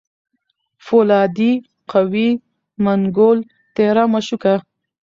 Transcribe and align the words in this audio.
پولادي 0.85 1.51
قوي 1.91 2.29
منګول 2.83 3.39
تېره 3.75 4.03
مشوکه 4.11 4.55